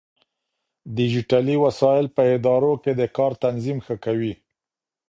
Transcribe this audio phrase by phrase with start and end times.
[0.97, 4.33] ډيجيټلي وسايل په ادارو کې د کار تنظيم ښه کوي.